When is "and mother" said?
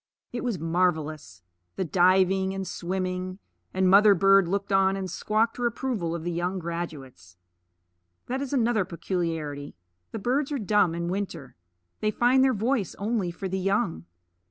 3.71-4.15